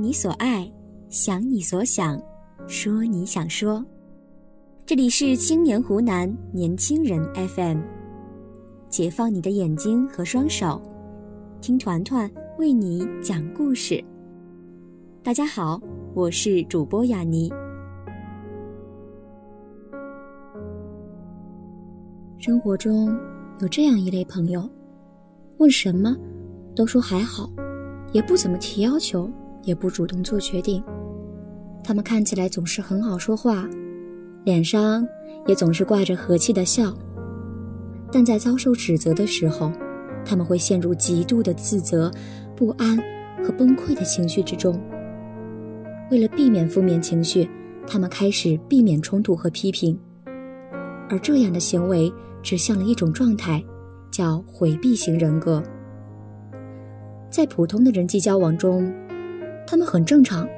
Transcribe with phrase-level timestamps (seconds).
[0.00, 0.66] 你所爱，
[1.10, 2.18] 想你所想，
[2.66, 3.84] 说你想说。
[4.86, 7.82] 这里是青年湖南年轻人 FM，
[8.88, 10.80] 解放你的眼睛和双手，
[11.60, 14.02] 听团团为你讲故事。
[15.22, 15.78] 大家好，
[16.14, 17.52] 我是主播雅妮。
[22.38, 23.14] 生活中
[23.58, 24.66] 有这样一类朋友，
[25.58, 26.16] 问什么
[26.74, 27.50] 都说还好，
[28.14, 29.30] 也不怎么提要求，
[29.70, 30.82] 也不主动做决定。
[31.84, 33.68] 他们看起来总是很好说话，
[34.44, 35.06] 脸上
[35.46, 36.92] 也总是挂着和气的笑。
[38.10, 39.70] 但在遭受指责的时候，
[40.24, 42.10] 他们会陷入极度的自责、
[42.56, 42.98] 不安
[43.44, 44.76] 和崩溃的情绪之中。
[46.10, 47.48] 为了避免负面情绪，
[47.86, 49.96] 他们开始避免冲突和批评，
[51.08, 52.12] 而这样的行为。
[52.42, 53.62] 指向了一种状态，
[54.10, 55.62] 叫回避型人格。
[57.28, 58.90] 在普通的人际交往中，
[59.70, 60.48] 他们很正常，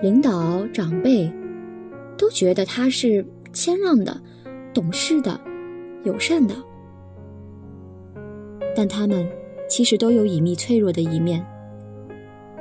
[0.00, 1.30] 领导、长辈
[2.16, 4.18] 都觉得他是谦让的、
[4.72, 5.38] 懂事的、
[6.04, 6.54] 友善的。
[8.74, 9.28] 但他们
[9.68, 11.44] 其实都有隐秘脆弱的一面，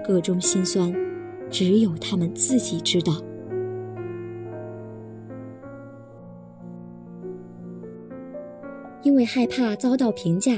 [0.03, 0.93] 各种心酸，
[1.49, 3.13] 只有他们自己知道。
[9.03, 10.51] 因为害怕遭到评价，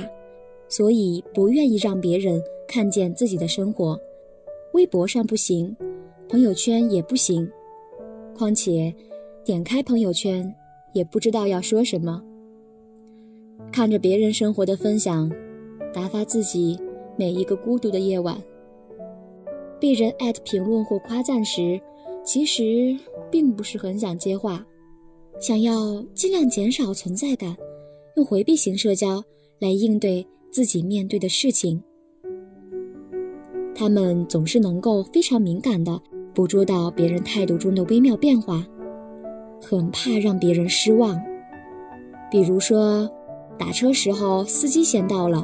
[0.67, 3.95] 所以不愿意让别人看见自己的生活。
[4.73, 5.75] 微博上不行，
[6.27, 7.49] 朋友圈也不行。
[8.35, 8.93] 况且，
[9.45, 10.51] 点开朋友圈
[10.93, 12.21] 也不知道要说什么。
[13.71, 15.31] 看着别人生活的分享，
[15.93, 16.79] 打发自己
[17.15, 18.35] 每一个孤独的夜晚。
[19.79, 21.79] 被人艾特评论或夸赞时，
[22.23, 22.97] 其实
[23.29, 24.65] 并不是很想接话，
[25.39, 27.55] 想要尽量减少存在感。
[28.15, 29.23] 用回避型社交
[29.59, 31.81] 来应对自己面对的事情，
[33.83, 36.01] 他们总是能够非常敏感地
[36.33, 38.65] 捕捉到别人态度中的微妙变化，
[39.61, 41.21] 很怕让别人失望。
[42.31, 43.11] 比如说，
[43.57, 45.43] 打车时候司机先到了，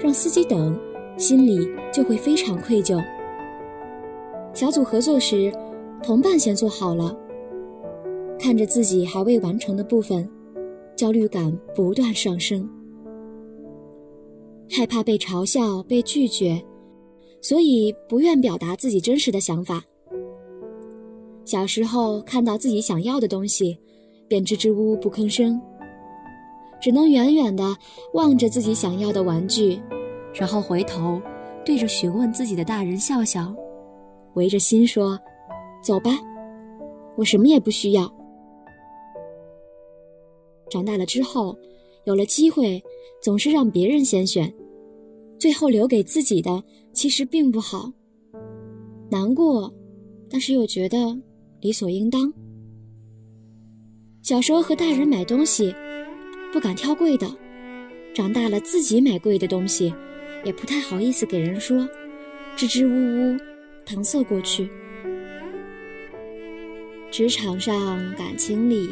[0.00, 0.78] 让司机等，
[1.16, 3.02] 心里就会非常愧疚。
[4.54, 5.52] 小组合作时，
[6.04, 7.12] 同伴先做好了，
[8.38, 10.30] 看着自己还未完成的部分。
[10.94, 12.70] 焦虑感不断上升，
[14.70, 16.62] 害怕被嘲笑、被拒绝，
[17.42, 19.84] 所以不愿表达自己真实的想法。
[21.44, 23.76] 小时候看到自己想要的东西，
[24.28, 25.60] 便支支吾吾不吭声，
[26.80, 27.76] 只能远远地
[28.14, 29.78] 望着自己想要的玩具，
[30.32, 31.20] 然后回头
[31.64, 33.52] 对着询问自己的大人笑笑，
[34.34, 35.18] 围着心说
[35.82, 36.12] ：“走吧，
[37.16, 38.10] 我什么也不需要。”
[40.70, 41.58] 长大了之后，
[42.04, 42.82] 有了机会，
[43.20, 44.50] 总是让别人先选，
[45.38, 47.92] 最后留给自己的其实并不好。
[49.10, 49.72] 难过，
[50.30, 51.18] 但是又觉得
[51.60, 52.32] 理所应当。
[54.22, 55.74] 小时候和大人买东西，
[56.52, 57.26] 不敢挑贵的；
[58.14, 59.92] 长大了自己买贵的东西，
[60.44, 61.88] 也不太好意思给人说，
[62.56, 63.36] 支支吾吾，
[63.84, 64.70] 搪塞过去。
[67.10, 68.88] 职场上，感情里。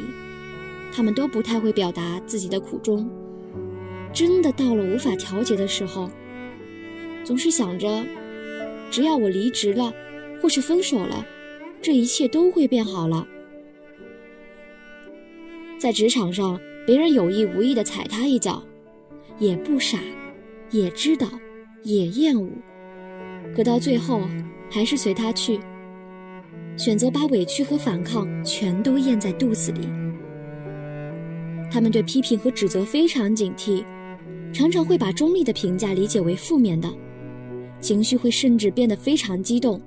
[0.93, 3.09] 他们都不太会表达自己的苦衷，
[4.12, 6.11] 真的到了无法调节的时候，
[7.30, 8.04] 总是想着，
[8.91, 9.94] 只要我离职了，
[10.42, 11.24] 或是分手了，
[11.80, 13.24] 这一切都会变好了。
[15.78, 18.60] 在职场上，别人有意无意的踩他一脚，
[19.38, 20.00] 也不傻，
[20.72, 21.28] 也知道，
[21.84, 22.50] 也厌恶，
[23.54, 24.22] 可到最后
[24.69, 25.60] 还是随他去，
[26.76, 29.82] 选择把委屈和反抗全都咽在肚子里。
[31.70, 33.84] 他们对批评和指责非常警惕，
[34.52, 36.92] 常常会把中立的评价理解为负面的，
[37.80, 39.80] 情绪会甚至变得非常激动。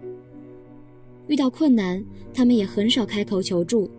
[1.27, 3.89] 遇到困难，他们也很少开口求助，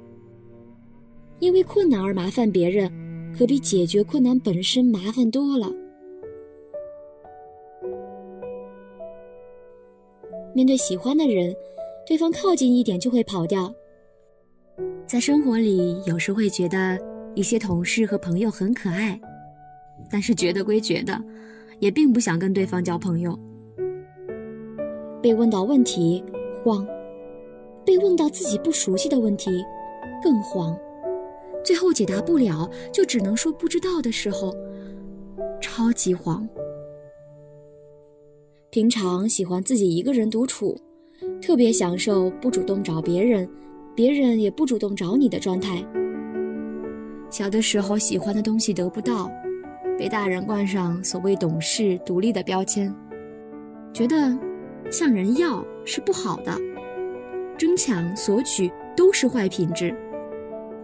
[1.38, 2.90] 因为困难而麻烦别人，
[3.36, 5.72] 可比解决困难本身麻烦多了。
[10.54, 11.54] 面对喜欢的人，
[12.06, 13.72] 对方靠近一点就会跑掉。
[15.06, 16.98] 在生活里，有时会觉得。
[17.36, 19.20] 一些同事和朋友很可爱，
[20.08, 21.20] 但是觉得归觉得，
[21.80, 23.36] 也并不想跟对方交朋友。
[25.24, 26.22] 被问到问题
[26.62, 26.86] 慌，
[27.82, 29.50] 被问到自己不熟悉的问题
[30.22, 30.78] 更慌，
[31.64, 34.54] 最后解答不了就只能说不知道的时候，
[35.62, 36.46] 超级慌。
[38.68, 40.78] 平常喜欢自己一个人独处，
[41.40, 43.48] 特别享受不主动找别人，
[43.96, 45.82] 别人也不主动找你的状态。
[47.30, 49.30] 小的时候喜欢的东西得不到，
[49.98, 52.94] 被大人冠上所谓懂事、独立的标签，
[53.90, 54.38] 觉得
[54.90, 56.56] 向人要是不好的，
[57.58, 59.94] 争抢索取都是坏品质。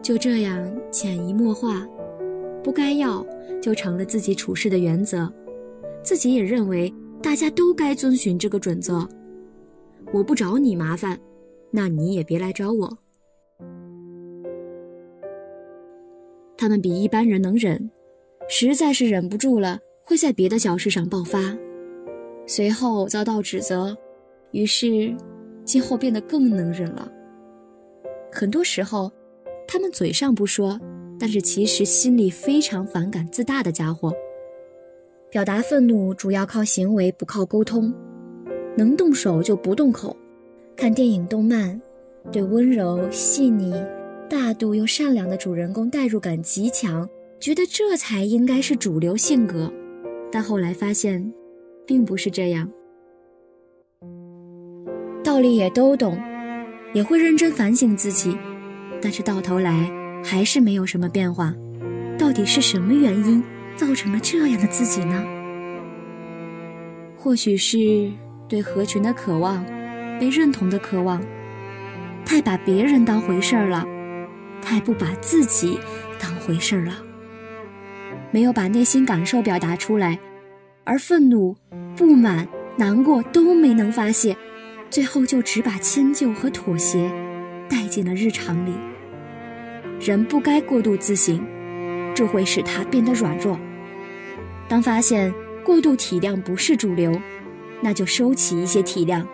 [0.03, 1.87] 就这样潜移默化，
[2.63, 3.25] 不该要
[3.61, 5.31] 就成了自己处事的原则，
[6.03, 6.93] 自己也认为
[7.23, 9.07] 大家都该遵循这个准则。
[10.13, 11.19] 我不找你麻烦，
[11.71, 12.99] 那你也别来找我。
[16.57, 17.91] 他们比一般人能忍，
[18.49, 21.57] 实在是忍不住了，会在别的小事上爆发，
[22.51, 23.97] 随后遭到指责，
[24.51, 25.15] 于是
[25.65, 27.09] 今后变得更能忍了。
[28.33, 29.09] 很多时候，
[29.69, 30.77] 他们嘴上不说，
[31.17, 34.13] 但是其实心里非常反感自大的家伙。
[35.31, 37.95] 表达愤怒主要靠行为，不靠沟通，
[38.77, 40.17] 能动手就不动口。
[40.75, 41.81] 看电影、动漫，
[42.33, 43.73] 对温柔细腻。
[44.29, 47.09] 大度又善良的主人公代入感极强，
[47.39, 49.73] 觉得这才应该是主流性格，
[50.33, 51.33] 但后来发现，
[51.91, 52.71] 并不是这样。
[55.25, 56.17] 道理也都懂，
[56.93, 58.39] 也会认真反省自己，
[59.03, 59.91] 但是到头来
[60.25, 61.53] 还是没有什么变化。
[62.17, 63.43] 到底是什么原因
[63.75, 65.21] 造成了这样的自己呢？
[67.17, 67.77] 或许是
[68.49, 69.65] 对合群的渴望，
[70.21, 71.21] 被认同的渴望，
[72.25, 73.85] 太把别人当回事儿了。
[74.63, 75.77] 太不把自己
[76.21, 76.93] 当回事儿了，
[78.31, 80.17] 没有把内心感受表达出来，
[80.85, 81.57] 而愤怒、
[81.97, 84.37] 不满、难过都没能发泄，
[84.91, 87.11] 最后就只把迁就和妥协
[87.69, 88.73] 带进了日常里。
[90.01, 91.45] 人不该过度自省，
[92.15, 93.59] 这会使他变得软弱。
[94.69, 95.33] 当发现
[95.65, 97.21] 过度体谅不是主流，
[97.81, 99.25] 那就收起一些体谅。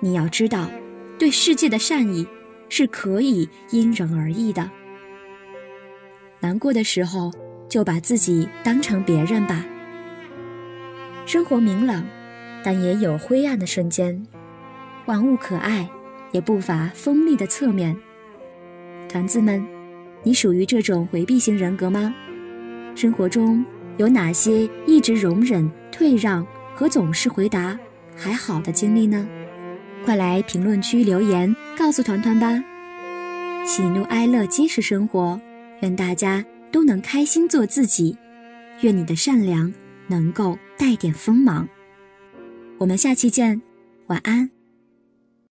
[0.00, 0.68] 你要知道，
[1.18, 2.26] 对世界的善意。
[2.70, 4.70] 是可以因人而异的。
[6.38, 7.32] 难过的时候，
[7.66, 9.64] 就把自己当成别人吧。
[11.28, 12.02] 生活明朗，
[12.64, 14.26] 但也有灰暗的瞬间。
[15.04, 15.86] 万物可爱，
[16.32, 17.94] 也不乏锋利的侧面。
[19.10, 19.62] 团子们，
[20.22, 22.14] 你属于这种回避型人格吗？
[22.94, 23.62] 生活中
[23.98, 27.78] 有哪些一直容忍、退让和总是回答
[28.16, 29.28] “还好”的经历呢？
[30.06, 32.58] 快来评论区留言，告诉团团吧。
[33.66, 35.38] 喜怒哀乐皆是生活，
[35.82, 36.42] 愿大家
[36.72, 38.16] 都能开心做自己，
[38.80, 39.70] 愿你的善良
[40.06, 41.68] 能够带点锋芒。
[42.78, 43.60] 我们下期见，
[44.06, 44.57] 晚安。